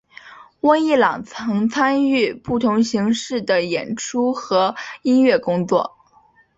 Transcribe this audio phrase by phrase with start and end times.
[0.61, 5.95] 温逸朗曾参与不同形式的演出和音乐工作。